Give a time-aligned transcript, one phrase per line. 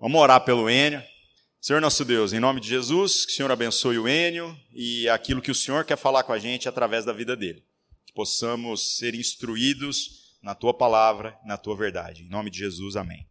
[0.00, 1.02] Vamos orar pelo Enio.
[1.60, 5.42] Senhor nosso Deus, em nome de Jesus, que o Senhor abençoe o Enio e aquilo
[5.42, 7.64] que o Senhor quer falar com a gente através da vida dele.
[8.06, 12.22] Que possamos ser instruídos na tua palavra, na tua verdade.
[12.22, 13.26] Em nome de Jesus, amém.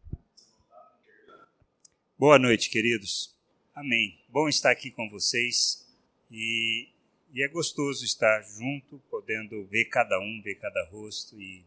[2.19, 3.33] Boa noite, queridos.
[3.73, 4.19] Amém.
[4.27, 5.87] Bom estar aqui com vocês
[6.29, 6.89] e,
[7.31, 11.63] e é gostoso estar junto, podendo ver cada um, ver cada rosto e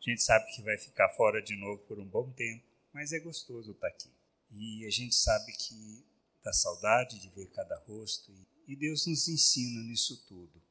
[0.00, 2.62] a gente sabe que vai ficar fora de novo por um bom tempo,
[2.94, 4.15] mas é gostoso estar aqui.
[4.58, 6.04] E a gente sabe que
[6.42, 8.32] dá saudade de ver cada rosto
[8.66, 10.62] e, Deus nos ensina nisso tudo.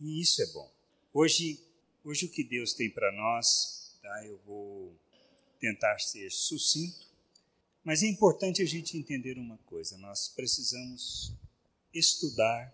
[0.00, 0.72] E isso é bom.
[1.12, 1.60] Hoje,
[2.04, 4.24] hoje o que Deus tem para nós, tá?
[4.26, 4.98] Eu vou
[5.58, 7.06] tentar ser sucinto,
[7.82, 11.32] mas é importante a gente entender uma coisa: nós precisamos
[11.92, 12.72] estudar,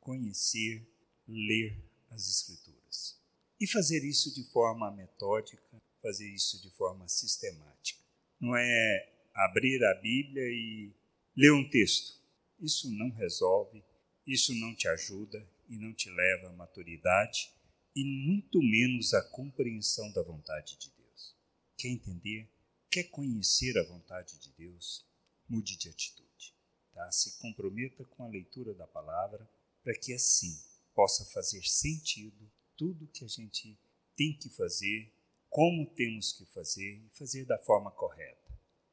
[0.00, 0.86] conhecer,
[1.26, 3.16] ler as Escrituras.
[3.60, 5.62] E fazer isso de forma metódica,
[6.02, 8.00] fazer isso de forma sistemática.
[8.40, 10.92] Não é abrir a Bíblia e
[11.36, 12.20] ler um texto.
[12.60, 13.82] Isso não resolve,
[14.26, 17.50] isso não te ajuda e não te leva à maturidade
[17.94, 21.36] e muito menos à compreensão da vontade de Deus.
[21.76, 22.48] Quer entender?
[22.90, 25.04] Quer conhecer a vontade de Deus?
[25.48, 26.54] Mude de atitude.
[26.92, 27.10] Tá?
[27.10, 29.48] Se comprometa com a leitura da palavra
[29.82, 30.56] para que assim
[30.94, 33.78] possa fazer sentido tudo que a gente
[34.14, 35.10] tem que fazer,
[35.48, 38.41] como temos que fazer e fazer da forma correta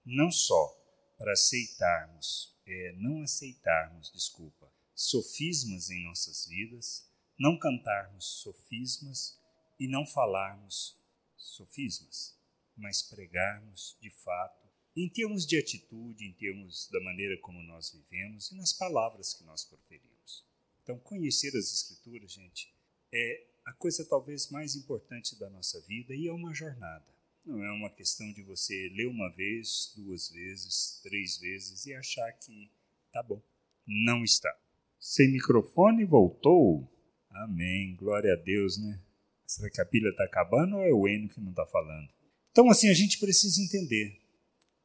[0.05, 0.75] não só
[1.17, 9.39] para aceitarmos, é, não aceitarmos, desculpa, sofismas em nossas vidas, não cantarmos sofismas
[9.79, 10.97] e não falarmos
[11.37, 12.37] sofismas,
[12.75, 18.51] mas pregarmos de fato, em termos de atitude, em termos da maneira como nós vivemos
[18.51, 20.45] e nas palavras que nós proferimos.
[20.83, 22.73] Então, conhecer as Escrituras, gente,
[23.13, 27.05] é a coisa talvez mais importante da nossa vida e é uma jornada.
[27.45, 32.31] Não é uma questão de você ler uma vez, duas vezes, três vezes e achar
[32.33, 32.71] que
[33.11, 33.41] tá bom.
[33.87, 34.53] Não está.
[34.99, 36.87] Sem microfone voltou.
[37.31, 37.95] Amém.
[37.95, 39.01] Glória a Deus, né?
[39.47, 42.09] Será que a pilha está acabando ou é o Enio que não está falando?
[42.51, 44.19] Então, assim, a gente precisa entender.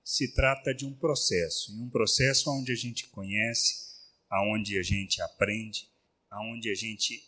[0.03, 3.95] Se trata de um processo, e um processo onde a gente conhece,
[4.28, 5.89] aonde a gente aprende,
[6.31, 7.23] aonde a gente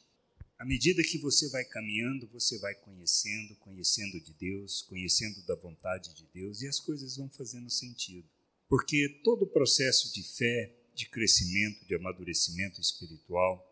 [0.58, 6.14] à medida que você vai caminhando, você vai conhecendo, conhecendo de Deus, conhecendo da vontade
[6.14, 8.28] de Deus e as coisas vão fazendo sentido.
[8.68, 13.64] Porque todo o processo de fé, de crescimento, de amadurecimento espiritual,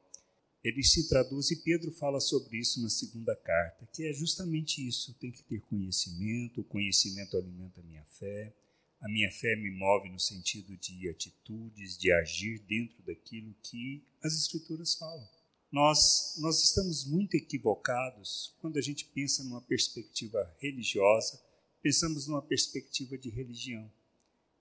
[0.63, 5.13] ele se traduz, e Pedro fala sobre isso na segunda carta, que é justamente isso:
[5.15, 8.55] tem que ter conhecimento, o conhecimento alimenta a minha fé,
[9.01, 14.35] a minha fé me move no sentido de atitudes, de agir dentro daquilo que as
[14.35, 15.29] Escrituras falam.
[15.75, 21.43] Nós, nós estamos muito equivocados quando a gente pensa numa perspectiva religiosa,
[21.83, 23.91] pensamos numa perspectiva de religião.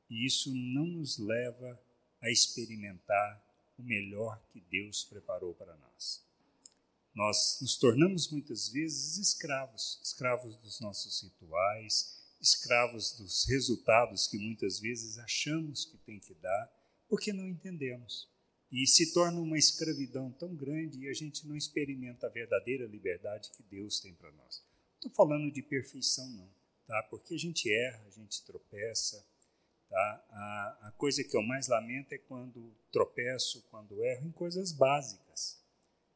[0.10, 1.80] E isso não nos leva
[2.20, 3.46] a experimentar
[3.78, 6.26] o melhor que Deus preparou para nós.
[7.14, 14.80] Nós nos tornamos muitas vezes escravos, escravos dos nossos rituais, escravos dos resultados que muitas
[14.80, 16.74] vezes achamos que tem que dar,
[17.08, 18.33] porque não entendemos
[18.74, 23.52] e se torna uma escravidão tão grande e a gente não experimenta a verdadeira liberdade
[23.52, 24.66] que Deus tem para nós.
[24.66, 26.50] Não estou falando de perfeição, não,
[26.88, 27.04] tá?
[27.04, 29.24] porque a gente erra, a gente tropeça.
[29.88, 30.26] Tá?
[30.32, 35.62] A, a coisa que eu mais lamento é quando tropeço, quando erro em coisas básicas.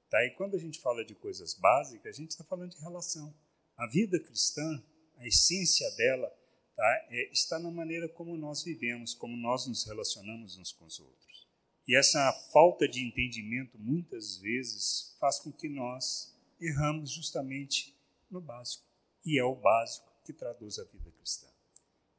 [0.10, 0.26] Tá?
[0.26, 3.32] E quando a gente fala de coisas básicas, a gente está falando de relação.
[3.78, 4.84] A vida cristã,
[5.18, 6.28] a essência dela,
[6.76, 7.08] tá?
[7.12, 11.47] É, está na maneira como nós vivemos, como nós nos relacionamos uns com os outros.
[11.88, 17.96] E essa falta de entendimento, muitas vezes, faz com que nós erramos justamente
[18.30, 18.86] no básico.
[19.26, 21.48] E é o básico que traduz a vida cristã.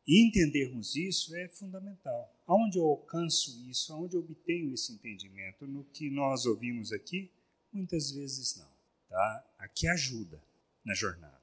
[0.06, 2.34] E entendermos isso é fundamental.
[2.47, 3.93] Aonde eu alcanço isso?
[3.93, 5.67] Aonde eu obtenho esse entendimento?
[5.67, 7.31] No que nós ouvimos aqui?
[7.71, 8.71] Muitas vezes não.
[9.06, 9.55] Tá?
[9.59, 10.43] Aqui ajuda
[10.83, 11.37] na jornada.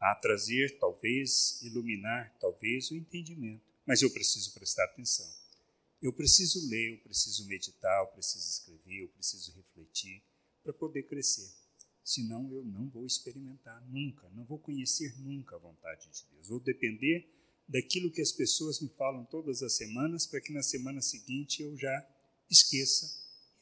[0.00, 3.62] A trazer, talvez, iluminar, talvez, o entendimento.
[3.86, 5.41] Mas eu preciso prestar atenção.
[6.02, 10.20] Eu preciso ler, eu preciso meditar, eu preciso escrever, eu preciso refletir
[10.62, 11.48] para poder crescer.
[12.04, 16.48] Senão eu não vou experimentar nunca, não vou conhecer nunca a vontade de Deus.
[16.48, 17.28] Vou depender
[17.68, 21.76] daquilo que as pessoas me falam todas as semanas para que na semana seguinte eu
[21.78, 22.08] já
[22.50, 23.06] esqueça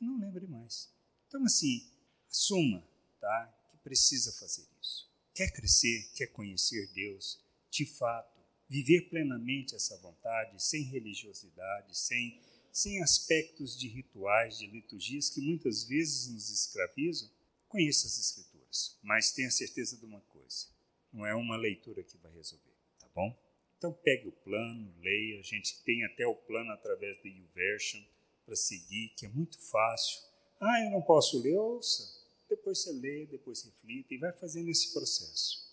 [0.00, 0.88] e não lembre mais.
[1.28, 1.86] Então, assim,
[2.28, 2.82] assuma
[3.20, 5.10] tá, que precisa fazer isso.
[5.34, 7.38] Quer crescer, quer conhecer Deus,
[7.70, 8.29] de fato,
[8.70, 12.40] viver plenamente essa vontade, sem religiosidade, sem,
[12.72, 17.28] sem aspectos de rituais, de liturgias que muitas vezes nos escravizam,
[17.68, 18.96] conheça as Escrituras.
[19.02, 20.68] Mas tenha certeza de uma coisa:
[21.12, 23.36] não é uma leitura que vai resolver, tá bom?
[23.76, 28.02] Então pegue o plano, leia, a gente tem até o plano através do YouVersion
[28.46, 30.20] para seguir, que é muito fácil.
[30.60, 32.20] Ah, eu não posso ler, ouça.
[32.48, 35.69] Depois você lê, depois reflita e vai fazendo esse processo.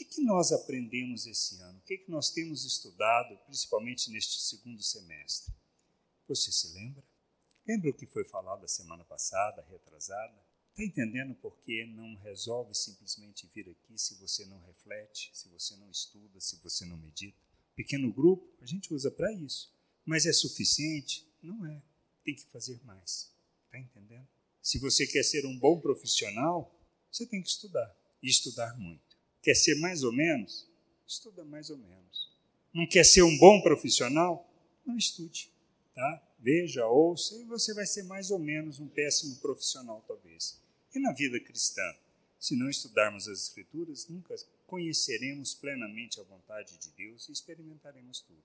[0.00, 1.78] Que, que nós aprendemos esse ano?
[1.78, 5.52] O que, que nós temos estudado, principalmente neste segundo semestre?
[6.26, 7.04] Você se lembra?
[7.68, 10.42] Lembra o que foi falado a semana passada, retrasada?
[10.70, 15.76] Está entendendo por que não resolve simplesmente vir aqui se você não reflete, se você
[15.76, 17.38] não estuda, se você não medita?
[17.76, 19.70] Pequeno grupo, a gente usa para isso.
[20.06, 21.30] Mas é suficiente?
[21.42, 21.82] Não é.
[22.24, 23.30] Tem que fazer mais.
[23.66, 24.26] Está entendendo?
[24.62, 26.74] Se você quer ser um bom profissional,
[27.12, 27.94] você tem que estudar.
[28.22, 29.09] E estudar muito.
[29.42, 30.68] Quer ser mais ou menos?
[31.06, 32.30] Estuda mais ou menos.
[32.72, 34.48] Não quer ser um bom profissional?
[34.86, 35.50] Não estude.
[35.94, 36.22] Tá?
[36.38, 40.60] Veja, ouça, e você vai ser mais ou menos um péssimo profissional, talvez.
[40.94, 41.82] E na vida cristã?
[42.38, 44.34] Se não estudarmos as Escrituras, nunca
[44.66, 48.42] conheceremos plenamente a vontade de Deus e experimentaremos tudo.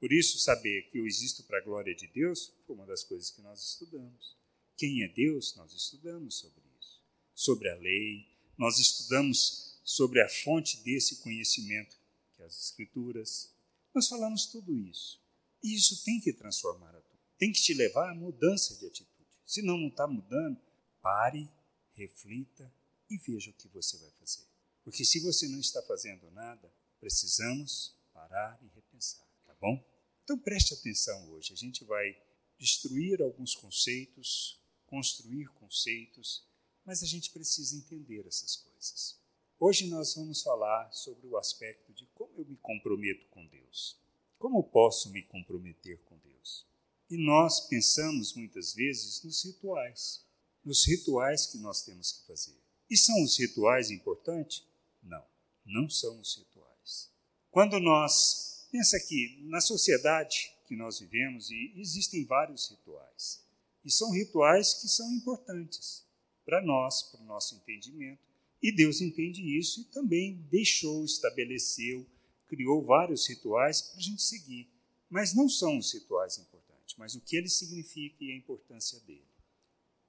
[0.00, 3.30] Por isso, saber que eu existo para a glória de Deus foi uma das coisas
[3.30, 4.36] que nós estudamos.
[4.76, 5.54] Quem é Deus?
[5.56, 7.02] Nós estudamos sobre isso.
[7.34, 11.96] Sobre a lei, nós estudamos sobre a fonte desse conhecimento,
[12.34, 13.54] que é as Escrituras.
[13.94, 15.22] Nós falamos tudo isso.
[15.62, 17.20] E isso tem que transformar a tua.
[17.38, 19.30] Tem que te levar à mudança de atitude.
[19.46, 20.60] Se não está mudando,
[21.00, 21.48] pare,
[21.92, 22.74] reflita
[23.08, 24.44] e veja o que você vai fazer.
[24.82, 26.68] Porque se você não está fazendo nada,
[26.98, 29.84] precisamos parar e repensar, tá bom?
[30.24, 31.52] Então preste atenção hoje.
[31.52, 32.20] A gente vai
[32.58, 36.44] destruir alguns conceitos, construir conceitos,
[36.84, 39.25] mas a gente precisa entender essas coisas.
[39.58, 43.96] Hoje nós vamos falar sobre o aspecto de como eu me comprometo com Deus.
[44.38, 46.66] Como posso me comprometer com Deus?
[47.08, 50.22] E nós pensamos muitas vezes nos rituais,
[50.62, 52.54] nos rituais que nós temos que fazer.
[52.90, 54.62] E são os rituais importantes?
[55.02, 55.24] Não,
[55.64, 57.10] não são os rituais.
[57.50, 63.42] Quando nós, pensa aqui, na sociedade que nós vivemos, existem vários rituais.
[63.82, 66.04] E são rituais que são importantes
[66.44, 68.35] para nós, para o nosso entendimento.
[68.62, 72.06] E Deus entende isso e também deixou, estabeleceu,
[72.48, 74.68] criou vários rituais para a gente seguir.
[75.08, 79.24] Mas não são os rituais importantes, mas o que eles significam e a importância dele.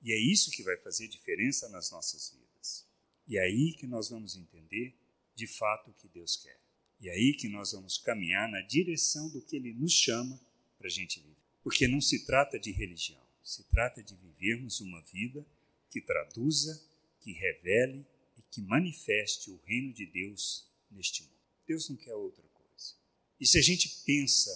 [0.02, 2.86] E é isso que vai fazer diferença nas nossas vidas.
[3.28, 4.96] E é aí que nós vamos entender
[5.36, 6.60] de fato o que Deus quer.
[7.00, 10.40] E é aí que nós vamos caminhar na direção do que Ele nos chama
[10.78, 11.36] para a gente viver.
[11.64, 15.46] Porque não se trata de religião, se trata de vivermos uma vida
[15.92, 16.82] que traduza,
[17.22, 18.06] que revele
[18.52, 21.38] que manifeste o reino de Deus neste mundo.
[21.68, 22.96] Deus não quer outra coisa.
[23.40, 24.50] E se a gente pensa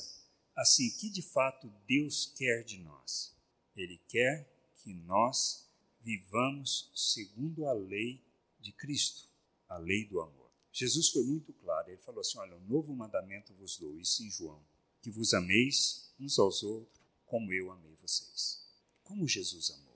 [0.55, 3.35] assim, que de fato Deus quer de nós?
[3.75, 4.49] Ele quer
[4.83, 5.67] que nós
[6.01, 8.23] vivamos segundo a lei
[8.59, 9.29] de Cristo,
[9.67, 10.51] a lei do amor.
[10.71, 14.29] Jesus foi muito claro, ele falou assim: Olha, um novo mandamento vos dou, isso em
[14.29, 14.63] João,
[15.01, 18.65] que vos ameis uns aos outros, como eu amei vocês.
[19.03, 19.90] Como Jesus amou?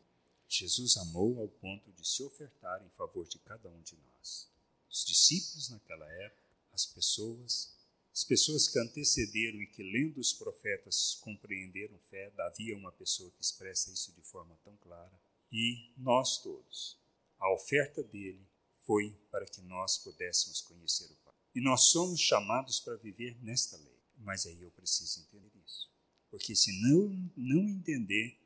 [0.59, 4.47] Jesus amou ao ponto de se ofertar em favor de cada um de nós.
[4.89, 7.73] Os discípulos naquela época, as pessoas,
[8.13, 13.41] as pessoas que antecederam e que, lendo os profetas, compreenderam fé, havia uma pessoa que
[13.41, 15.19] expressa isso de forma tão clara,
[15.51, 16.97] e nós todos.
[17.39, 18.45] A oferta dele
[18.85, 21.33] foi para que nós pudéssemos conhecer o Pai.
[21.53, 23.95] E nós somos chamados para viver nesta lei.
[24.17, 25.89] Mas aí eu preciso entender isso.
[26.29, 28.37] Porque se não, não entender,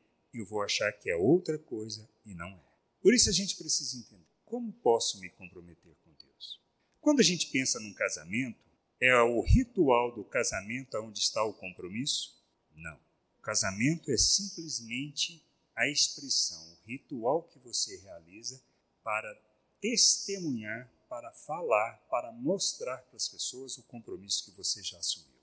[0.42, 2.64] eu vou achar que é outra coisa e não é.
[3.02, 6.60] Por isso a gente precisa entender como posso me comprometer com Deus.
[7.00, 8.60] Quando a gente pensa num casamento,
[9.00, 12.44] é o ritual do casamento onde está o compromisso?
[12.76, 13.00] Não.
[13.38, 18.62] O casamento é simplesmente a expressão, o ritual que você realiza
[19.04, 19.34] para
[19.80, 25.40] testemunhar, para falar, para mostrar para as pessoas o compromisso que você já assumiu.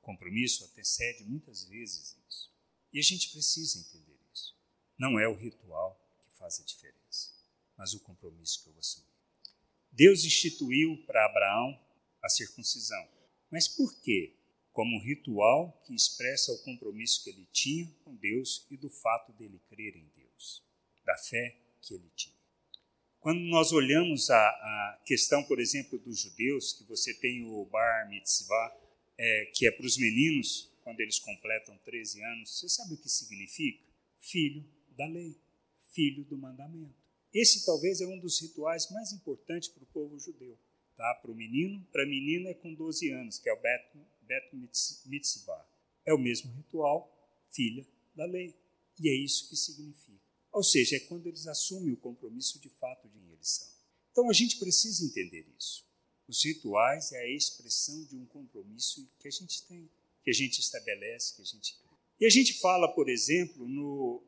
[0.00, 2.52] O compromisso antecede muitas vezes isso.
[2.92, 4.11] E a gente precisa entender.
[5.02, 7.32] Não é o ritual que faz a diferença,
[7.76, 9.10] mas o compromisso que eu assumi.
[9.90, 11.76] Deus instituiu para Abraão
[12.22, 13.04] a circuncisão.
[13.50, 14.36] Mas por quê?
[14.70, 19.32] Como um ritual que expressa o compromisso que ele tinha com Deus e do fato
[19.32, 20.62] dele crer em Deus,
[21.04, 22.36] da fé que ele tinha.
[23.18, 28.08] Quando nós olhamos a, a questão, por exemplo, dos judeus, que você tem o Bar
[28.08, 28.72] Mitzvah,
[29.18, 33.08] é, que é para os meninos, quando eles completam 13 anos, você sabe o que
[33.08, 33.82] significa?
[34.20, 35.36] Filho da lei,
[35.92, 36.94] filho do mandamento.
[37.32, 40.58] Esse talvez é um dos rituais mais importantes para o povo judeu.
[40.96, 41.14] Tá?
[41.22, 43.84] Para o menino, para a menina é com 12 anos, que é o Bet,
[44.22, 44.50] Bet
[45.06, 45.66] Mitzvah.
[46.04, 47.10] É o mesmo ritual,
[47.50, 48.54] filha da lei.
[49.00, 50.20] E é isso que significa.
[50.52, 53.68] Ou seja, é quando eles assumem o compromisso de fato de em eles são.
[54.10, 55.86] Então a gente precisa entender isso.
[56.28, 59.90] Os rituais é a expressão de um compromisso que a gente tem,
[60.22, 61.74] que a gente estabelece, que a gente
[62.22, 64.22] e a gente fala, por exemplo, no,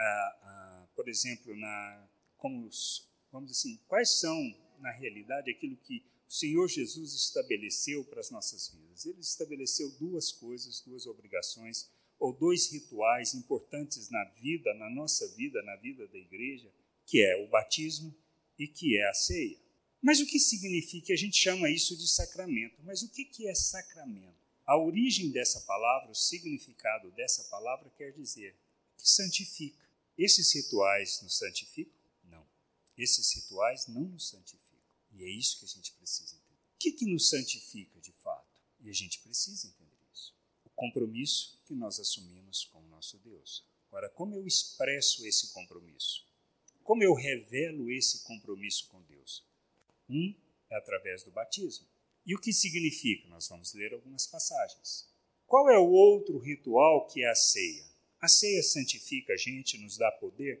[0.00, 4.34] ah, ah, por exemplo, na como os, vamos assim, quais são
[4.78, 9.04] na realidade aquilo que o Senhor Jesus estabeleceu para as nossas vidas.
[9.04, 15.62] Ele estabeleceu duas coisas, duas obrigações ou dois rituais importantes na vida, na nossa vida,
[15.62, 16.72] na vida da igreja,
[17.04, 18.14] que é o batismo
[18.58, 19.58] e que é a ceia.
[20.00, 21.12] Mas o que significa?
[21.12, 22.76] A gente chama isso de sacramento.
[22.84, 24.38] Mas o que é sacramento?
[24.64, 28.54] A origem dessa palavra, o significado dessa palavra quer dizer
[28.96, 29.89] que santifica.
[30.22, 31.98] Esses rituais nos santificam?
[32.24, 32.46] Não.
[32.94, 34.94] Esses rituais não nos santificam.
[35.12, 36.60] E é isso que a gente precisa entender.
[36.74, 38.60] O que, que nos santifica de fato?
[38.80, 40.34] E a gente precisa entender isso.
[40.62, 43.64] O compromisso que nós assumimos com o nosso Deus.
[43.88, 46.26] Agora, como eu expresso esse compromisso?
[46.84, 49.42] Como eu revelo esse compromisso com Deus?
[50.06, 50.34] Um
[50.68, 51.86] é através do batismo.
[52.26, 53.26] E o que significa?
[53.28, 55.08] Nós vamos ler algumas passagens.
[55.46, 57.89] Qual é o outro ritual que é a ceia?
[58.20, 60.60] A ceia santifica a gente, nos dá poder?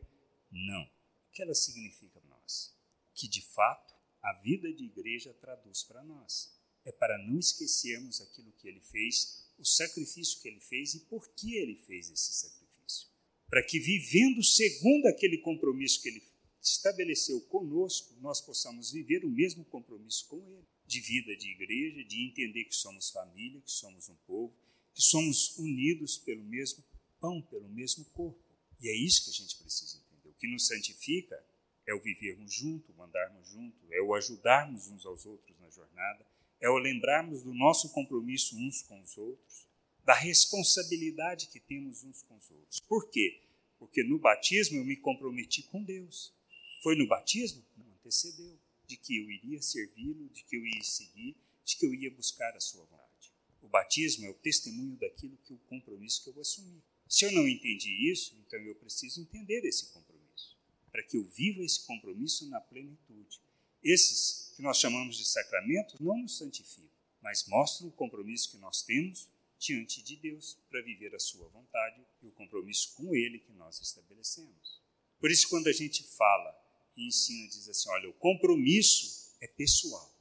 [0.50, 0.82] Não.
[0.82, 2.74] O que ela significa para nós?
[3.14, 6.58] Que de fato a vida de igreja traduz para nós.
[6.86, 11.28] É para não esquecermos aquilo que ele fez, o sacrifício que ele fez e por
[11.34, 13.08] que ele fez esse sacrifício.
[13.46, 16.22] Para que vivendo segundo aquele compromisso que ele
[16.62, 22.26] estabeleceu conosco, nós possamos viver o mesmo compromisso com ele de vida de igreja, de
[22.26, 24.56] entender que somos família, que somos um povo,
[24.94, 26.82] que somos unidos pelo mesmo
[27.20, 28.38] pão, pelo mesmo corpo.
[28.80, 30.30] E é isso que a gente precisa entender.
[30.30, 31.44] O que nos santifica
[31.86, 36.26] é o vivermos junto, o andarmos junto, é o ajudarmos uns aos outros na jornada,
[36.60, 39.66] é o lembrarmos do nosso compromisso uns com os outros,
[40.04, 42.80] da responsabilidade que temos uns com os outros.
[42.80, 43.42] Por quê?
[43.78, 46.34] Porque no batismo eu me comprometi com Deus.
[46.82, 47.64] Foi no batismo?
[47.76, 51.94] Não, antecedeu de que eu iria servi-lo, de que eu ia seguir, de que eu
[51.94, 53.32] ia buscar a sua vontade.
[53.62, 56.82] O batismo é o testemunho daquilo que o compromisso que eu assumi.
[57.10, 60.56] Se eu não entendi isso, então eu preciso entender esse compromisso,
[60.92, 63.40] para que eu viva esse compromisso na plenitude.
[63.82, 66.88] Esses que nós chamamos de sacramentos não nos santificam,
[67.20, 72.00] mas mostram o compromisso que nós temos diante de Deus para viver a sua vontade
[72.22, 74.80] e o compromisso com Ele que nós estabelecemos.
[75.18, 76.56] Por isso, quando a gente fala
[76.96, 80.14] e ensina, diz assim: olha, o compromisso é pessoal.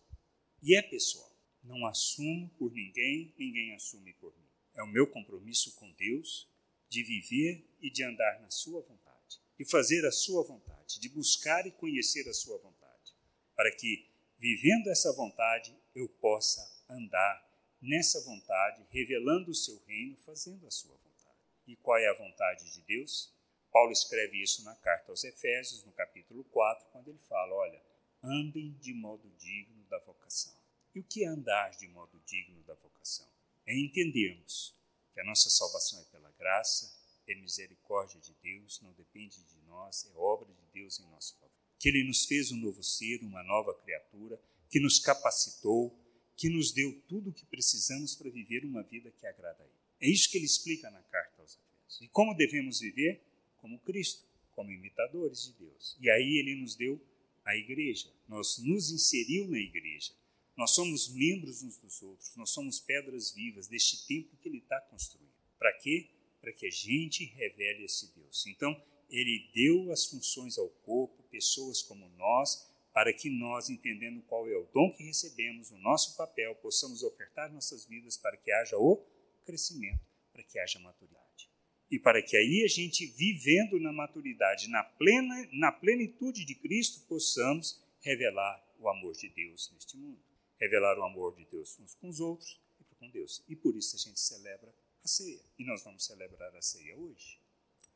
[0.63, 1.31] E é pessoal.
[1.63, 4.47] Não assumo por ninguém, ninguém assume por mim.
[4.73, 6.49] É o meu compromisso com Deus
[6.89, 11.65] de viver e de andar na Sua vontade, de fazer a Sua vontade, de buscar
[11.67, 13.13] e conhecer a Sua vontade,
[13.55, 17.47] para que, vivendo essa vontade, eu possa andar
[17.81, 21.37] nessa vontade, revelando o Seu reino, fazendo a Sua vontade.
[21.67, 23.31] E qual é a vontade de Deus?
[23.71, 27.81] Paulo escreve isso na carta aos Efésios, no capítulo 4, quando ele fala: olha,
[28.23, 30.57] andem de modo digno da vocação.
[30.95, 33.27] E o que é andar de modo digno da vocação?
[33.65, 34.73] É entendermos
[35.19, 36.89] que a nossa salvação é pela graça,
[37.27, 41.51] é misericórdia de Deus, não depende de nós, é obra de Deus em nosso favor.
[41.77, 45.93] Que Ele nos fez um novo ser, uma nova criatura, que nos capacitou,
[46.37, 49.73] que nos deu tudo o que precisamos para viver uma vida que agrada a Ele.
[49.99, 52.01] É isso que ele explica na carta aos Efésios.
[52.01, 53.21] E como devemos viver?
[53.57, 55.97] como Cristo, como imitadores de Deus.
[55.99, 56.97] E aí ele nos deu
[57.43, 60.13] a igreja, nós nos inseriu na igreja.
[60.59, 64.77] Nós somos membros uns dos outros, nós somos pedras vivas deste templo que ele está
[64.81, 65.31] construindo.
[65.57, 66.09] Para quê?
[66.41, 68.45] Para que a gente revele esse Deus.
[68.45, 68.75] Então,
[69.09, 74.57] ele deu as funções ao corpo, pessoas como nós, para que nós, entendendo qual é
[74.57, 78.97] o dom que recebemos, o nosso papel, possamos ofertar nossas vidas para que haja o
[79.45, 81.49] crescimento, para que haja maturidade
[81.89, 87.07] e para que aí a gente, vivendo na maturidade, na, plena, na plenitude de Cristo,
[87.07, 90.28] possamos revelar o amor de Deus neste mundo.
[90.59, 93.43] Revelar o amor de Deus uns com os outros e com Deus.
[93.47, 94.73] E por isso a gente celebra
[95.03, 95.41] a ceia.
[95.57, 97.39] E nós vamos celebrar a ceia hoje.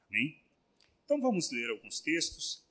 [0.10, 0.42] Amém?
[1.06, 2.64] Então vamos ler alguns textos.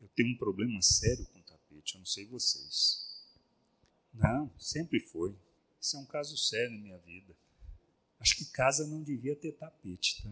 [0.00, 3.04] Eu tenho um problema sério com tapete, eu não sei vocês.
[4.12, 5.34] Não, sempre foi.
[5.80, 7.34] Isso é um caso sério na minha vida.
[8.20, 10.30] Acho que casa não devia ter tapete, tá?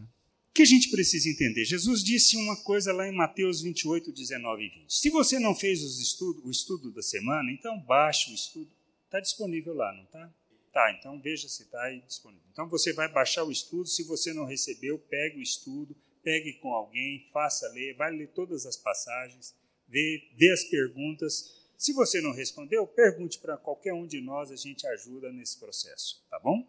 [0.53, 1.65] O que a gente precisa entender?
[1.65, 4.93] Jesus disse uma coisa lá em Mateus 28, 19 e 20.
[4.93, 8.69] Se você não fez estudo, o estudo da semana, então baixe o estudo.
[9.05, 10.31] Está disponível lá, não está?
[10.71, 12.45] Tá, então veja se está aí disponível.
[12.51, 13.89] Então você vai baixar o estudo.
[13.89, 18.67] Se você não recebeu, pegue o estudo, pegue com alguém, faça ler, vai ler todas
[18.67, 19.55] as passagens,
[19.87, 21.65] vê, vê as perguntas.
[21.79, 26.23] Se você não respondeu, pergunte para qualquer um de nós, a gente ajuda nesse processo,
[26.29, 26.63] tá bom?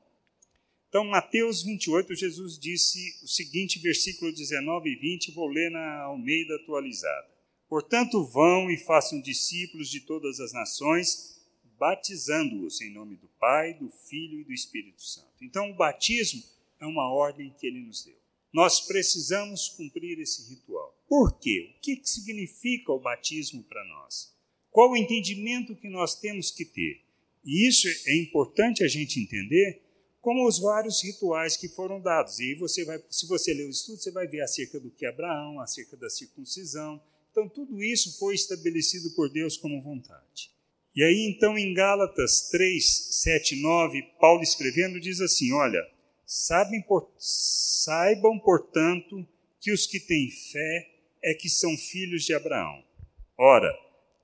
[0.95, 6.55] Então, Mateus 28, Jesus disse o seguinte, versículo 19 e 20, vou ler na Almeida
[6.55, 7.27] atualizada.
[7.69, 11.45] Portanto, vão e façam discípulos de todas as nações,
[11.77, 15.35] batizando-os em nome do Pai, do Filho e do Espírito Santo.
[15.43, 16.45] Então, o batismo
[16.79, 18.17] é uma ordem que ele nos deu.
[18.53, 20.97] Nós precisamos cumprir esse ritual.
[21.09, 21.75] Por quê?
[21.77, 24.33] O que significa o batismo para nós?
[24.71, 27.03] Qual o entendimento que nós temos que ter?
[27.45, 29.83] E isso é importante a gente entender
[30.25, 32.41] como os vários rituais que foram dados.
[32.41, 35.61] E você vai, se você ler o estudo, você vai ver acerca do que Abraão,
[35.61, 36.99] acerca da circuncisão.
[37.31, 40.51] Então, tudo isso foi estabelecido por Deus como vontade.
[40.97, 45.87] E aí, então, em Gálatas 3, 7, 9, Paulo escrevendo diz assim: Olha,
[46.25, 46.81] saibam,
[48.39, 49.29] portanto,
[49.61, 50.91] que os que têm fé
[51.23, 52.83] é que são filhos de Abraão.
[53.37, 53.71] Ora,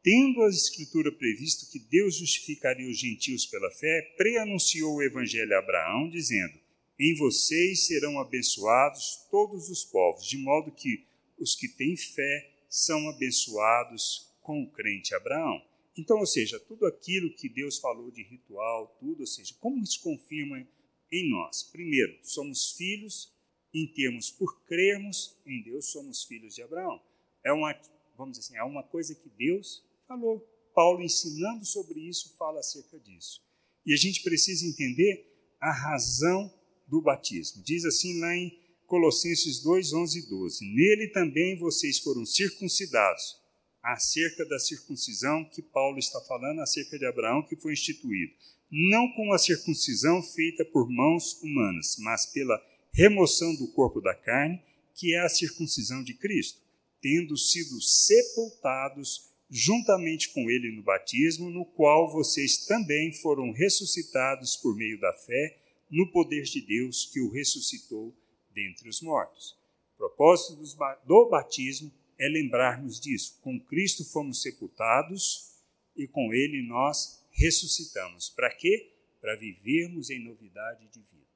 [0.02, 5.58] tendo a Escritura previsto que Deus justificaria os gentios pela fé, preanunciou o Evangelho a
[5.58, 6.58] Abraão, dizendo:
[6.98, 11.04] Em vocês serão abençoados todos os povos, de modo que
[11.38, 15.62] os que têm fé são abençoados com o crente Abraão.
[15.96, 20.00] Então, ou seja, tudo aquilo que Deus falou de ritual, tudo, ou seja, como isso
[20.00, 20.66] confirma
[21.12, 21.64] em nós?
[21.64, 23.34] Primeiro, somos filhos
[23.74, 27.02] em termos por crermos em Deus, somos filhos de Abraão.
[27.44, 27.78] É uma,
[28.16, 30.44] vamos dizer assim, é uma coisa que Deus falou.
[30.74, 33.40] Paulo, ensinando sobre isso, fala acerca disso.
[33.86, 35.24] E a gente precisa entender
[35.60, 36.52] a razão
[36.88, 37.62] do batismo.
[37.62, 43.40] Diz assim lá em Colossenses 2, 11 e 12: Nele também vocês foram circuncidados,
[43.80, 48.32] acerca da circuncisão que Paulo está falando, acerca de Abraão, que foi instituído.
[48.68, 52.60] Não com a circuncisão feita por mãos humanas, mas pela
[52.92, 54.60] remoção do corpo da carne,
[54.92, 56.60] que é a circuncisão de Cristo,
[57.00, 64.76] tendo sido sepultados juntamente com ele no batismo, no qual vocês também foram ressuscitados por
[64.76, 65.58] meio da fé
[65.90, 68.14] no poder de Deus que o ressuscitou
[68.54, 69.58] dentre os mortos.
[69.94, 70.62] O propósito
[71.04, 73.40] do batismo é lembrarmos disso.
[73.42, 75.56] Com Cristo fomos sepultados
[75.96, 78.30] e com ele nós ressuscitamos.
[78.30, 78.92] Para quê?
[79.20, 81.26] Para vivermos em novidade de vida.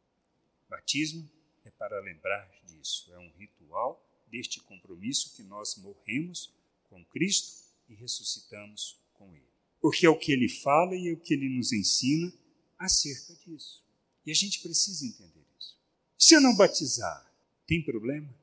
[0.69, 1.29] Batismo
[1.65, 3.13] é para lembrar disso.
[3.13, 6.55] É um ritual deste compromisso que nós morremos
[6.89, 9.49] com Cristo e ressuscitamos com Ele.
[9.81, 12.33] Porque é o que Ele fala e é o que Ele nos ensina
[12.79, 13.85] acerca disso.
[14.25, 15.79] E a gente precisa entender isso.
[16.19, 17.31] Se eu não batizar,
[17.67, 18.35] tem problema?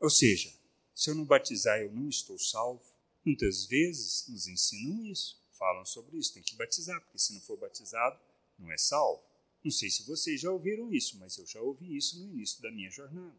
[0.00, 0.52] Ou seja,
[0.94, 2.82] se eu não batizar, eu não estou salvo?
[3.24, 7.56] Muitas vezes nos ensinam isso, falam sobre isso, tem que batizar, porque se não for
[7.56, 8.18] batizado,
[8.58, 9.22] não é salvo.
[9.64, 12.70] Não sei se vocês já ouviram isso, mas eu já ouvi isso no início da
[12.70, 13.34] minha jornada.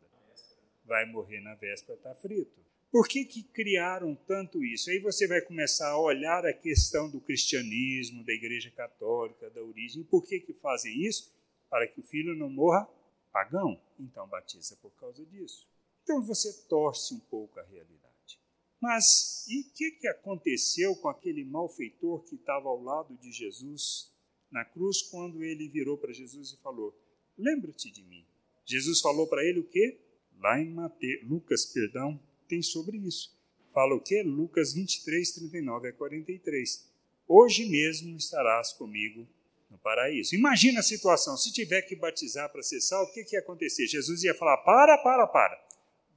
[0.84, 2.60] Vai morrer na véspera, está frito.
[2.96, 4.90] Por que, que criaram tanto isso?
[4.90, 10.02] Aí você vai começar a olhar a questão do cristianismo, da igreja católica, da origem.
[10.02, 11.30] Por que, que fazem isso?
[11.70, 12.88] Para que o filho não morra
[13.34, 13.78] pagão.
[14.00, 15.68] Então batiza por causa disso.
[16.04, 18.40] Então você torce um pouco a realidade.
[18.82, 24.10] Mas e o que, que aconteceu com aquele malfeitor que estava ao lado de Jesus
[24.50, 26.98] na cruz quando ele virou para Jesus e falou:
[27.38, 28.26] Lembra-te de mim.
[28.66, 30.00] Jesus falou para ele o quê?
[30.40, 31.26] Lá em Mate...
[31.26, 33.36] Lucas, perdão, tem sobre isso.
[33.76, 34.24] Fala o quê?
[34.24, 36.90] Lucas 23, 39 a 43.
[37.28, 39.28] Hoje mesmo estarás comigo
[39.70, 40.34] no paraíso.
[40.34, 43.86] Imagina a situação, se tiver que batizar para ser salvo, o que, que ia acontecer?
[43.86, 45.62] Jesus ia falar, para, para, para.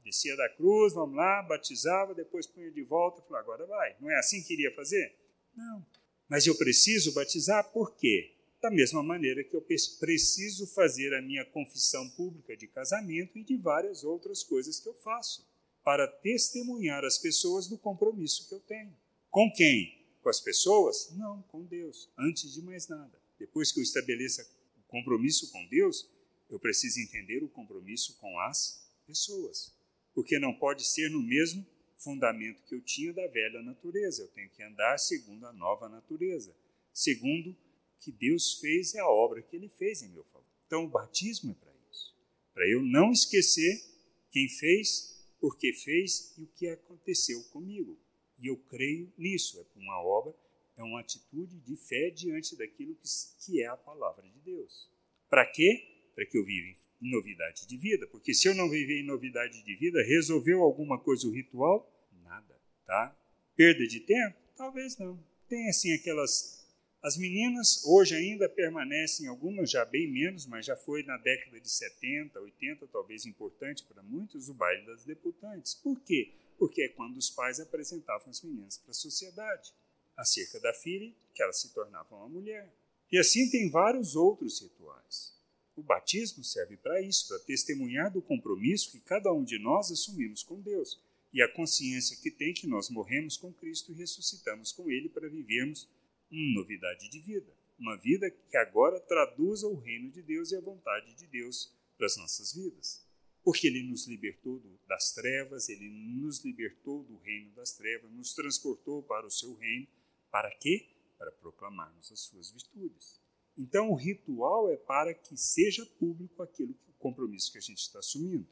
[0.05, 3.97] Descia da cruz, vamos lá, batizava, depois punha de volta, falou, agora vai.
[4.01, 5.17] Não é assim que iria fazer?
[5.57, 5.85] Não.
[6.29, 8.35] Mas eu preciso batizar por quê?
[8.63, 13.57] Da mesma maneira que eu preciso fazer a minha confissão pública de casamento e de
[13.57, 15.48] várias outras coisas que eu faço
[15.89, 18.95] para testemunhar às pessoas do compromisso que eu tenho.
[19.31, 20.07] Com quem?
[20.21, 21.17] Com as pessoas?
[21.17, 23.19] Não, com Deus, antes de mais nada.
[23.39, 24.47] Depois que eu estabeleça
[24.77, 26.07] o compromisso com Deus,
[26.51, 29.75] eu preciso entender o compromisso com as pessoas.
[30.13, 34.25] Porque não pode ser no mesmo fundamento que eu tinha da velha natureza.
[34.25, 36.55] Eu tenho que andar segundo a nova natureza,
[36.93, 37.57] segundo
[37.99, 40.45] que Deus fez é a obra que ele fez em meu favor.
[40.67, 42.15] Então o batismo é para isso.
[42.53, 43.83] Para eu não esquecer
[44.31, 47.99] quem fez porque fez e o que aconteceu comigo.
[48.39, 49.61] E eu creio nisso.
[49.61, 50.35] É uma obra,
[50.77, 53.09] é uma atitude de fé diante daquilo que,
[53.45, 54.91] que é a palavra de Deus.
[55.29, 56.11] Para quê?
[56.15, 58.07] Para que eu viva em novidade de vida.
[58.09, 61.91] Porque se eu não viver em novidade de vida, resolveu alguma coisa o ritual?
[62.23, 63.17] Nada, tá?
[63.57, 64.37] Perda de tempo?
[64.57, 65.23] Talvez não.
[65.49, 66.58] Tem assim aquelas
[67.01, 71.71] as meninas hoje ainda permanecem, algumas já bem menos, mas já foi na década de
[71.71, 75.75] 70, 80, talvez importante para muitos, o baile das debutantes.
[75.75, 76.33] Por quê?
[76.59, 79.73] Porque é quando os pais apresentavam as meninas para a sociedade,
[80.17, 82.69] acerca da filha, que elas se tornavam uma mulher.
[83.13, 85.33] E assim tem vários outros rituais.
[85.77, 90.43] O batismo serve para isso, para testemunhar do compromisso que cada um de nós assumimos
[90.43, 91.01] com Deus.
[91.31, 95.29] e a consciência que tem que nós morremos com Cristo e ressuscitamos com Ele para
[95.29, 95.87] vivermos
[96.31, 97.53] novidade de vida.
[97.79, 102.07] Uma vida que agora traduza o reino de Deus e a vontade de Deus para
[102.07, 103.07] as nossas vidas.
[103.45, 109.03] Porque Ele nos libertou das trevas, Ele nos libertou do reino das trevas, nos transportou
[109.03, 109.87] para o seu reino.
[110.31, 110.89] Para quê?
[111.17, 113.21] Para proclamarmos as suas virtudes.
[113.57, 117.99] Então, o ritual é para que seja público aquilo, o compromisso que a gente está
[117.99, 118.47] assumindo.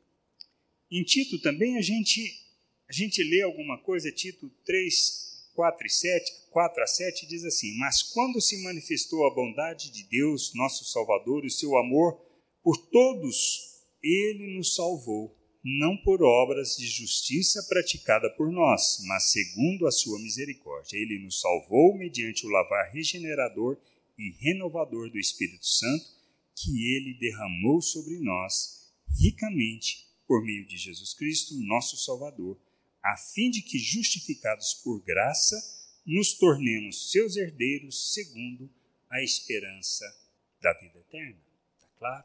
[0.91, 2.45] Em Tito também a gente,
[2.89, 7.77] a gente lê alguma coisa, Tito 3, 4 e 7, 4 a 7 diz assim:
[7.79, 12.21] Mas quando se manifestou a bondade de Deus, nosso Salvador, e o seu amor
[12.62, 13.59] por todos,
[14.03, 20.19] ele nos salvou, não por obras de justiça praticada por nós, mas segundo a sua
[20.19, 20.99] misericórdia.
[20.99, 23.79] Ele nos salvou mediante o lavar regenerador
[24.19, 26.05] e renovador do Espírito Santo,
[26.55, 32.59] que ele derramou sobre nós ricamente por meio de Jesus Cristo, nosso Salvador,
[33.07, 35.57] a fim de que, justificados por graça,
[36.05, 38.69] nos tornemos seus herdeiros segundo
[39.09, 40.05] a esperança
[40.61, 41.40] da vida eterna.
[41.77, 42.25] Está claro?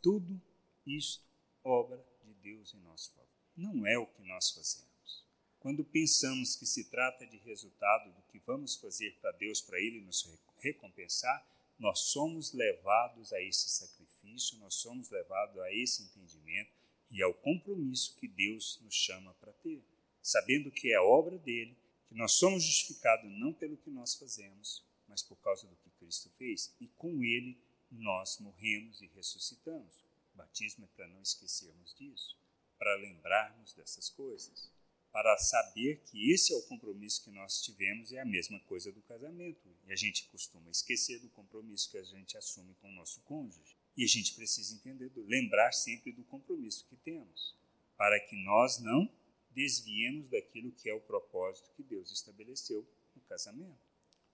[0.00, 0.40] Tudo
[0.86, 1.22] isto
[1.62, 3.28] obra de Deus em nosso favor.
[3.54, 5.26] Não é o que nós fazemos.
[5.60, 10.00] Quando pensamos que se trata de resultado do que vamos fazer para Deus, para Ele
[10.00, 10.26] nos
[10.60, 11.46] recompensar,
[11.78, 16.72] nós somos levados a esse sacrifício, nós somos levados a esse entendimento
[17.10, 19.84] e ao compromisso que Deus nos chama para ter,
[20.22, 21.76] sabendo que é obra dele,
[22.08, 26.30] que nós somos justificados não pelo que nós fazemos, mas por causa do que Cristo
[26.38, 27.58] fez, e com ele
[27.90, 30.02] nós morremos e ressuscitamos.
[30.34, 32.38] O batismo é para não esquecermos disso,
[32.78, 34.70] para lembrarmos dessas coisas,
[35.12, 39.02] para saber que esse é o compromisso que nós tivemos é a mesma coisa do
[39.02, 39.68] casamento.
[39.86, 43.76] E a gente costuma esquecer do compromisso que a gente assume com o nosso cônjuge.
[43.94, 47.54] E a gente precisa entender, lembrar sempre do compromisso que temos,
[47.98, 49.06] para que nós não
[49.54, 53.80] desviemos daquilo que é o propósito que Deus estabeleceu no casamento.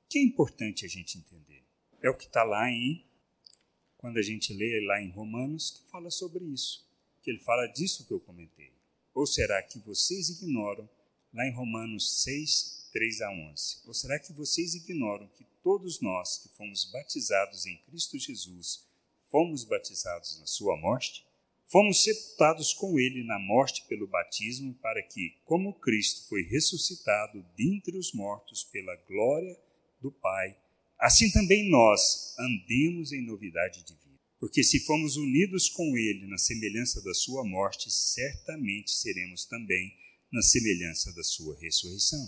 [0.05, 1.65] O que é importante a gente entender?
[2.01, 3.05] É o que está lá em,
[3.97, 6.89] quando a gente lê lá em Romanos, que fala sobre isso,
[7.23, 8.73] que ele fala disso que eu comentei.
[9.13, 10.89] Ou será que vocês ignoram,
[11.33, 16.39] lá em Romanos 6, 3 a 11, ou será que vocês ignoram que todos nós
[16.39, 18.87] que fomos batizados em Cristo Jesus,
[19.31, 21.27] fomos batizados na sua morte,
[21.71, 27.97] fomos sepultados com ele na morte pelo batismo, para que, como Cristo foi ressuscitado dentre
[27.99, 29.57] os mortos pela glória
[30.01, 30.57] do Pai,
[30.99, 34.09] assim também nós andemos em novidade de vida.
[34.41, 39.93] Porque se fomos unidos com ele na semelhança da sua morte, certamente seremos também
[40.33, 42.25] na semelhança da sua ressurreição.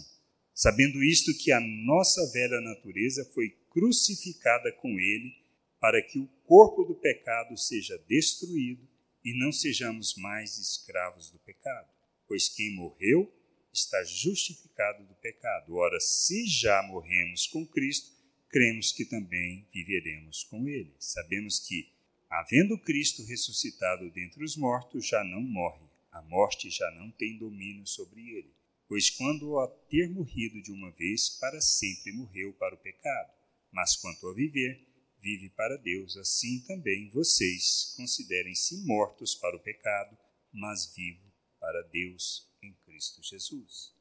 [0.52, 5.32] Sabendo isto que a nossa velha natureza foi crucificada com ele,
[5.80, 8.86] para que o corpo do pecado seja destruído
[9.24, 11.88] e não sejamos mais escravos do pecado.
[12.26, 13.32] Pois quem morreu
[13.72, 15.74] está justificado do pecado.
[15.74, 18.10] Ora, se já morremos com Cristo,
[18.48, 20.94] cremos que também viveremos com Ele.
[20.98, 21.88] Sabemos que,
[22.28, 27.86] havendo Cristo ressuscitado dentre os mortos, já não morre, a morte já não tem domínio
[27.86, 28.52] sobre ele.
[28.88, 33.32] Pois quando a ter morrido de uma vez, para sempre morreu para o pecado.
[33.70, 34.84] Mas quanto a viver,
[35.20, 40.16] vive para Deus, assim também vocês considerem-se mortos para o pecado,
[40.52, 43.94] mas vivo para Deus em Cristo Jesus.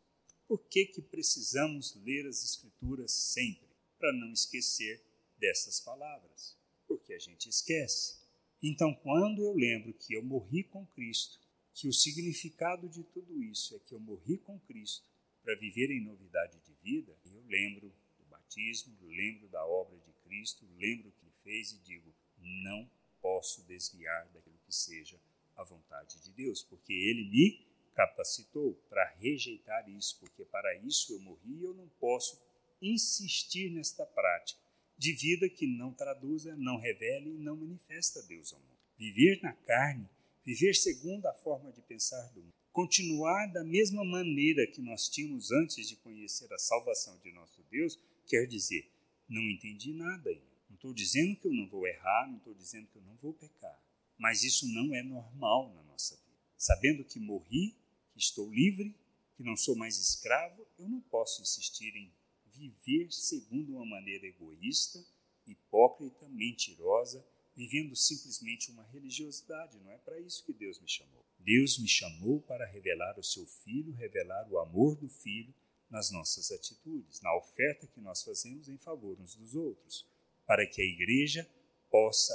[0.48, 3.70] Por que, que precisamos ler as Escrituras sempre?
[4.00, 5.04] Para não esquecer
[5.38, 6.58] dessas palavras.
[6.88, 8.18] Porque a gente esquece.
[8.64, 11.40] Então, quando eu lembro que eu morri com Cristo,
[11.74, 15.08] que o significado de tudo isso é que eu morri com Cristo
[15.44, 19.99] para viver em novidade de vida, eu lembro do batismo, lembro da obra
[20.30, 22.88] Cristo, lembro o que ele fez e digo: não
[23.20, 25.20] posso desviar daquilo que seja
[25.58, 31.20] a vontade de Deus, porque ele me capacitou para rejeitar isso, porque para isso eu
[31.20, 32.40] morri e eu não posso
[32.82, 34.62] insistir nesta prática
[34.98, 38.78] de vida que não traduza, não revele e não manifesta Deus ao mundo.
[38.98, 40.08] Viver na carne,
[40.46, 45.52] viver segundo a forma de pensar do mundo, continuar da mesma maneira que nós tínhamos
[45.52, 48.90] antes de conhecer a salvação de nosso Deus, quer dizer
[49.30, 50.42] não entendi nada ainda.
[50.68, 53.34] Não estou dizendo que eu não vou errar, não estou dizendo que eu não vou
[53.34, 53.80] pecar.
[54.18, 56.30] Mas isso não é normal na nossa vida.
[56.58, 57.76] Sabendo que morri,
[58.12, 58.96] que estou livre,
[59.38, 62.12] que não sou mais escravo, eu não posso insistir em
[62.52, 65.04] viver segundo uma maneira egoísta,
[65.48, 69.78] hipócrita, mentirosa, vivendo simplesmente uma religiosidade.
[69.80, 71.26] Não é para isso que Deus me chamou.
[71.40, 75.54] Deus me chamou para revelar o seu filho, revelar o amor do filho
[75.90, 80.06] nas nossas atitudes, na oferta que nós fazemos em favor uns dos outros,
[80.46, 81.50] para que a igreja
[81.90, 82.34] possa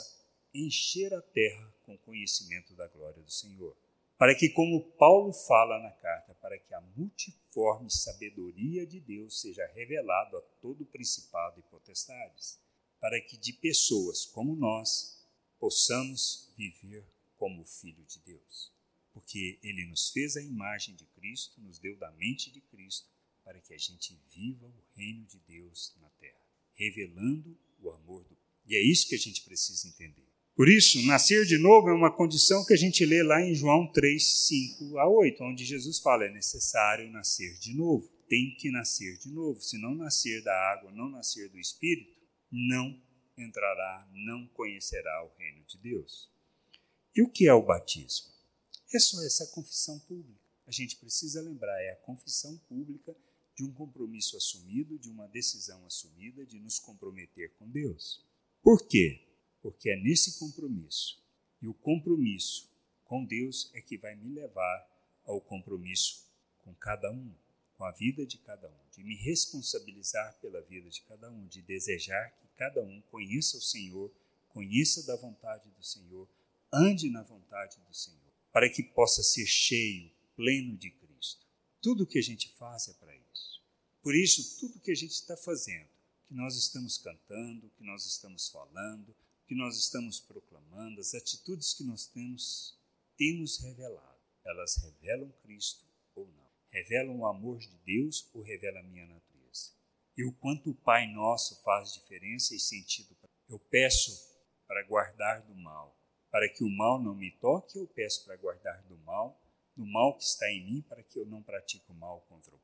[0.53, 3.77] encher a terra com conhecimento da glória do Senhor.
[4.17, 9.67] para que, como Paulo fala na carta, para que a multiforme sabedoria de Deus seja
[9.75, 12.61] revelada a todo principado e potestades,
[13.01, 15.27] para que de pessoas como nós
[15.59, 17.05] possamos viver
[17.37, 18.73] como filho de Deus.
[19.13, 23.09] Porque ele nos fez a imagem de Cristo, nos deu da mente de Cristo,
[23.45, 26.41] para que a gente viva o reino de Deus na terra,
[26.75, 30.25] revelando o amor do E é isso que a gente precisa entender.
[30.57, 33.91] Por isso, nascer de novo é uma condição que a gente lê lá em João
[33.93, 38.09] 3, 5 a 8, onde Jesus fala: é necessário nascer de novo.
[38.29, 39.61] Tem que nascer de novo.
[39.61, 42.19] Se não nascer da água, não nascer do Espírito,
[42.51, 42.99] não
[43.37, 46.31] entrará, não conhecerá o reino de Deus.
[47.17, 48.33] E o que é o batismo?
[48.93, 50.41] É só essa confissão pública.
[50.67, 53.15] A gente precisa lembrar: é a confissão pública
[53.55, 58.25] de um compromisso assumido, de uma decisão assumida de nos comprometer com Deus.
[58.63, 59.27] Por quê?
[59.63, 61.23] Porque é nesse compromisso,
[61.63, 62.71] e o compromisso
[63.05, 64.89] com Deus é que vai me levar
[65.25, 66.25] ao compromisso
[66.63, 67.33] com cada um,
[67.77, 71.63] com a vida de cada um, de me responsabilizar pela vida de cada um, de
[71.63, 74.11] desejar que cada um conheça o Senhor,
[74.49, 76.29] conheça da vontade do Senhor,
[76.73, 78.21] ande na vontade do Senhor,
[78.53, 81.47] para que possa ser cheio, pleno de Cristo.
[81.81, 83.24] Tudo que a gente faz é para isso.
[84.05, 85.89] Por isso, tudo que a gente está fazendo,
[86.29, 89.17] que nós estamos cantando, que nós estamos falando,
[89.49, 92.79] que nós estamos proclamando, as atitudes que nós temos,
[93.17, 94.19] temos revelado.
[94.45, 96.47] Elas revelam Cristo ou não?
[96.69, 99.73] Revelam o amor de Deus ou revelam a minha natureza?
[100.19, 103.17] E o quanto o Pai Nosso faz diferença e sentido.
[103.49, 104.13] Eu peço
[104.67, 105.99] para guardar do mal,
[106.31, 109.41] para que o mal não me toque, eu peço para guardar do mal,
[109.75, 112.64] do mal que está em mim, para que eu não pratique o mal contra o.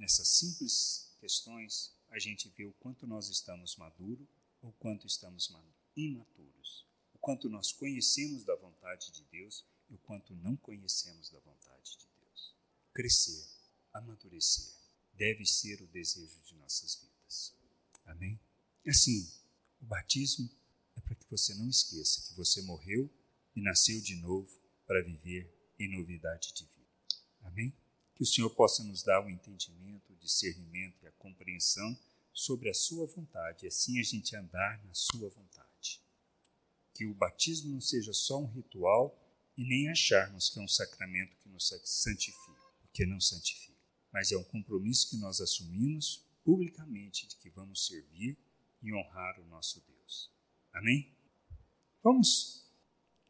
[0.00, 4.26] Nessas simples questões, a gente vê o quanto nós estamos maduros
[4.62, 5.52] ou quanto estamos
[5.94, 11.38] imaturos, o quanto nós conhecemos da vontade de Deus e o quanto não conhecemos da
[11.40, 12.56] vontade de Deus.
[12.94, 13.46] Crescer,
[13.92, 14.72] amadurecer,
[15.12, 17.54] deve ser o desejo de nossas vidas.
[18.06, 18.40] Amém?
[18.88, 19.30] Assim,
[19.82, 20.50] o batismo
[20.96, 23.10] é para que você não esqueça que você morreu
[23.54, 24.50] e nasceu de novo
[24.86, 26.88] para viver em novidade de vida.
[27.42, 27.76] Amém?
[28.20, 31.98] Que o Senhor possa nos dar o entendimento, o discernimento e a compreensão
[32.34, 36.02] sobre a Sua vontade, e assim a gente andar na Sua vontade.
[36.94, 39.18] Que o batismo não seja só um ritual
[39.56, 43.80] e nem acharmos que é um sacramento que nos santifica, porque não santifica,
[44.12, 48.36] mas é um compromisso que nós assumimos publicamente de que vamos servir
[48.82, 50.30] e honrar o nosso Deus.
[50.74, 51.10] Amém?
[52.02, 52.70] Vamos.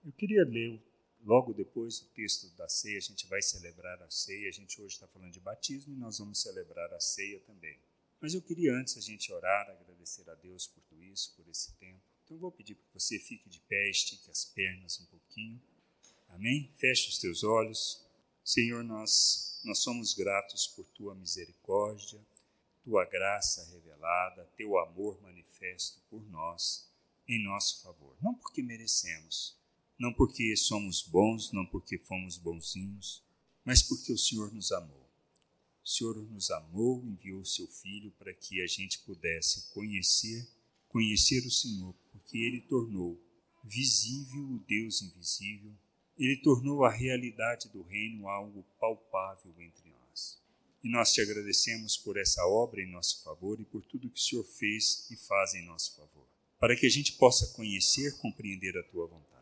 [0.05, 0.83] Eu queria ler
[1.23, 4.49] logo depois o texto da ceia, a gente vai celebrar a ceia.
[4.49, 7.79] A gente hoje está falando de batismo e nós vamos celebrar a ceia também.
[8.21, 11.73] Mas eu queria antes a gente orar, agradecer a Deus por tudo isso, por esse
[11.75, 12.01] tempo.
[12.25, 15.61] Então eu vou pedir para que você fique de pé, estique as pernas um pouquinho.
[16.29, 16.71] Amém?
[16.77, 18.07] Feche os teus olhos.
[18.45, 22.21] Senhor, nós, nós somos gratos por tua misericórdia,
[22.83, 26.89] tua graça revelada, teu amor manifesto por nós,
[27.29, 28.17] em nosso favor.
[28.21, 29.57] Não porque merecemos,
[30.01, 33.23] não porque somos bons, não porque fomos bonzinhos,
[33.63, 35.07] mas porque o Senhor nos amou.
[35.85, 40.49] O Senhor nos amou, enviou o seu Filho para que a gente pudesse conhecer,
[40.89, 43.23] conhecer o Senhor, porque Ele tornou
[43.63, 45.71] visível o Deus invisível,
[46.17, 50.41] Ele tornou a realidade do reino algo palpável entre nós.
[50.83, 54.23] E nós te agradecemos por essa obra em nosso favor e por tudo que o
[54.23, 56.27] Senhor fez e faz em nosso favor,
[56.59, 59.40] para que a gente possa conhecer, compreender a tua vontade,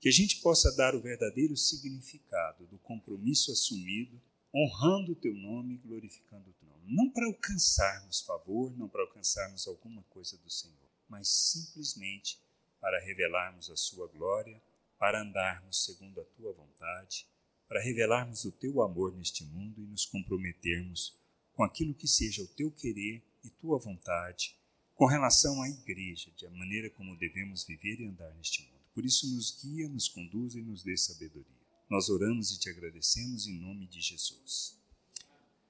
[0.00, 4.20] que a gente possa dar o verdadeiro significado do compromisso assumido
[4.54, 6.94] honrando o teu nome e glorificando o teu nome.
[6.94, 12.38] Não para alcançarmos favor, não para alcançarmos alguma coisa do Senhor, mas simplesmente
[12.80, 14.60] para revelarmos a sua glória,
[14.98, 17.26] para andarmos segundo a tua vontade,
[17.68, 21.14] para revelarmos o teu amor neste mundo e nos comprometermos
[21.54, 24.56] com aquilo que seja o teu querer e tua vontade
[24.94, 28.77] com relação à igreja, de a maneira como devemos viver e andar neste mundo.
[28.98, 31.46] Por isso, nos guia, nos conduz e nos dê sabedoria.
[31.88, 34.76] Nós oramos e te agradecemos em nome de Jesus.